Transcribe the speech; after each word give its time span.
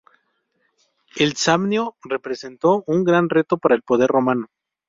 El 1.15 1.35
Samnio 1.35 1.95
representó 2.03 2.83
un 2.87 3.03
gran 3.03 3.29
reto 3.29 3.59
para 3.59 3.75
el 3.75 3.83
poder 3.83 4.09
romano. 4.09 4.47